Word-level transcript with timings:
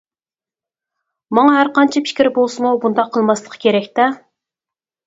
ماڭا 1.39 1.53
ھەرقانچە 1.57 2.03
پىكرى 2.09 2.35
بولسىمۇ 2.39 2.73
بۇنداق 2.87 3.13
قىلماسلىقى 3.19 3.65
كېرەكتە؟! 3.69 4.11